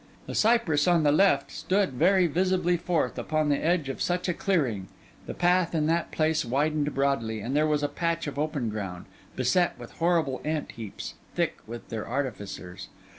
The 0.25 0.33
cypress 0.33 0.87
on 0.87 1.03
the 1.03 1.11
left 1.11 1.51
stood 1.51 1.91
very 1.93 2.25
visibly 2.25 2.75
forth, 2.75 3.19
upon 3.19 3.49
the 3.49 3.63
edge 3.63 3.87
of 3.87 4.01
such 4.01 4.27
a 4.27 4.33
clearing; 4.33 4.87
the 5.27 5.35
path 5.35 5.75
in 5.75 5.85
that 5.85 6.09
place 6.09 6.43
widened 6.43 6.95
broadly; 6.95 7.39
and 7.39 7.55
there 7.55 7.67
was 7.67 7.83
a 7.83 7.87
patch 7.87 8.25
of 8.25 8.39
open 8.39 8.71
ground, 8.71 9.05
beset 9.35 9.77
with 9.77 9.91
horrible 9.91 10.41
ant 10.43 10.71
heaps, 10.71 11.13
thick 11.35 11.57
with 11.67 11.89
their 11.89 12.07
artificers. 12.07 12.87